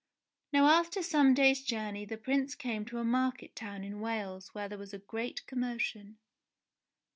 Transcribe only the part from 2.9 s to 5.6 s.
a market town in Wales where there was a great